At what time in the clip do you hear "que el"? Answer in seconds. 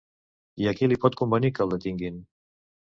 1.59-1.77